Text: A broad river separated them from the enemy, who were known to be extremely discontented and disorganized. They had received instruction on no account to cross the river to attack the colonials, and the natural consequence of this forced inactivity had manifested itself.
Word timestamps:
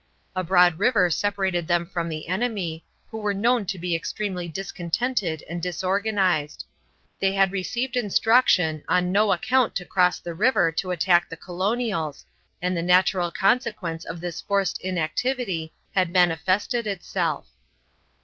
A 0.35 0.43
broad 0.43 0.79
river 0.79 1.11
separated 1.11 1.67
them 1.67 1.85
from 1.85 2.09
the 2.09 2.27
enemy, 2.27 2.83
who 3.11 3.19
were 3.19 3.35
known 3.35 3.67
to 3.67 3.77
be 3.77 3.93
extremely 3.95 4.47
discontented 4.47 5.43
and 5.47 5.61
disorganized. 5.61 6.65
They 7.19 7.33
had 7.33 7.51
received 7.51 7.95
instruction 7.95 8.83
on 8.87 9.11
no 9.11 9.31
account 9.31 9.75
to 9.75 9.85
cross 9.85 10.19
the 10.19 10.33
river 10.33 10.71
to 10.71 10.89
attack 10.89 11.29
the 11.29 11.37
colonials, 11.37 12.25
and 12.63 12.75
the 12.75 12.81
natural 12.81 13.29
consequence 13.29 14.03
of 14.03 14.19
this 14.21 14.41
forced 14.41 14.81
inactivity 14.81 15.71
had 15.93 16.09
manifested 16.09 16.87
itself. 16.87 17.49